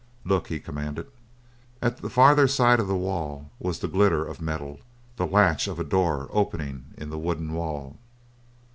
"Look!" 0.25 0.47
he 0.47 0.59
commanded. 0.59 1.11
At 1.79 1.97
the 1.97 2.09
farther 2.09 2.47
side 2.47 2.79
of 2.79 2.87
the 2.87 2.95
wall 2.97 3.51
was 3.59 3.77
the 3.77 3.87
glitter 3.87 4.25
of 4.25 4.41
metal 4.41 4.79
the 5.15 5.27
latch 5.27 5.67
of 5.67 5.79
a 5.79 5.83
door 5.83 6.27
opening 6.31 6.85
in 6.97 7.11
the 7.11 7.19
wooden 7.19 7.53
wall. 7.53 7.99